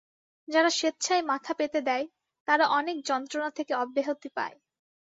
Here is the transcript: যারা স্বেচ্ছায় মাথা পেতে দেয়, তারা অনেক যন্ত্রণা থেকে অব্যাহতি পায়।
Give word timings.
যারা 0.47 0.69
স্বেচ্ছায় 0.69 1.23
মাথা 1.23 1.53
পেতে 1.53 1.79
দেয়, 1.81 2.05
তারা 2.47 2.65
অনেক 2.69 2.97
যন্ত্রণা 3.05 3.49
থেকে 3.57 3.73
অব্যাহতি 3.75 4.29
পায়। 4.37 4.57